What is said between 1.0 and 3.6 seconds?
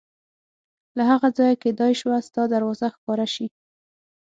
هغه ځایه کېدای شوه ستا دروازه ښکاره شي.